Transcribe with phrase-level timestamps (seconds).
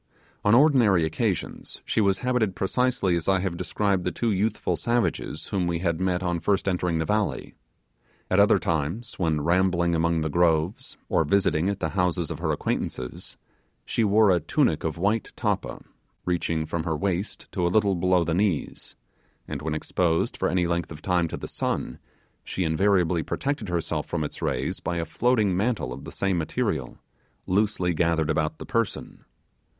[0.43, 5.49] On ordinary occasions she was habited precisely as I have described the two youthful savages
[5.49, 7.53] whom we had met on first entering the valley.
[8.27, 12.51] At other times, when rambling among the groves, or visiting at the houses of her
[12.51, 13.37] acquaintances,
[13.85, 15.83] she wore a tunic of white tappa,
[16.25, 18.95] reaching from her waist to a little below the knees;
[19.47, 21.99] and when exposed for any length of time to the sun,
[22.43, 26.97] she invariably protected herself from its rays by a floating mantle of the same material,
[27.45, 29.25] loosely gathered about the person.